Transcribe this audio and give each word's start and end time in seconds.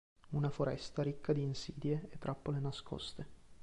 Una 0.31 0.49
foresta 0.49 1.03
ricca 1.03 1.31
di 1.31 1.43
insidie 1.43 2.07
e 2.09 2.17
trappole 2.17 2.59
nascoste. 2.59 3.25